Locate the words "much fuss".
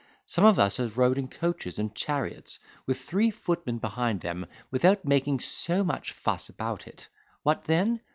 5.83-6.49